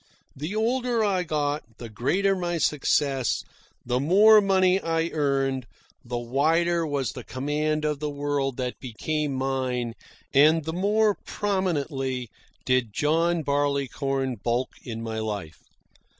The 0.35 0.55
older 0.55 1.03
I 1.03 1.21
got, 1.21 1.77
the 1.77 1.87
greater 1.87 2.35
my 2.35 2.57
success, 2.57 3.43
the 3.85 3.99
more 3.99 4.41
money 4.41 4.79
I 4.81 5.09
earned, 5.13 5.67
the 6.03 6.17
wider 6.17 6.87
was 6.87 7.11
the 7.11 7.23
command 7.23 7.85
of 7.85 7.99
the 7.99 8.09
world 8.09 8.57
that 8.57 8.79
became 8.79 9.31
mine 9.33 9.93
and 10.33 10.63
the 10.65 10.73
more 10.73 11.13
prominently 11.27 12.29
did 12.65 12.91
John 12.93 13.43
Barleycorn 13.43 14.37
bulk 14.43 14.69
in 14.83 15.03
my 15.03 15.19
life. 15.19 15.59